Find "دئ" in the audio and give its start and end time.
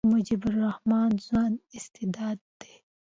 2.59-2.73